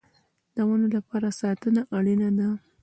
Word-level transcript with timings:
د 0.55 0.57
ونو 0.67 0.87
لپاره 0.95 1.27
ساتنه 1.41 1.81
اړین 1.97 2.21
ده 2.39 2.47